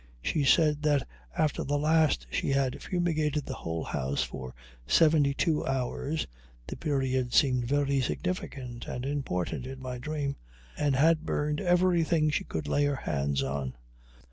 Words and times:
She 0.23 0.43
said 0.45 0.81
that 0.81 1.07
after 1.37 1.63
the 1.63 1.77
last 1.77 2.25
she 2.31 2.49
had 2.53 2.81
fumigated 2.81 3.45
the 3.45 3.53
whole 3.53 3.83
house 3.83 4.23
for 4.23 4.55
seventy 4.87 5.35
two 5.35 5.63
hours 5.63 6.25
(the 6.65 6.75
period 6.75 7.33
seemed 7.35 7.65
very 7.65 8.01
significant 8.01 8.87
and 8.87 9.05
important 9.05 9.67
in 9.67 9.79
my 9.79 9.99
dream), 9.99 10.37
and 10.75 10.95
had 10.95 11.23
burned 11.23 11.61
everything 11.61 12.31
she 12.31 12.43
could 12.43 12.67
lay 12.67 12.85
her 12.85 12.95
hands 12.95 13.43
on. 13.43 13.75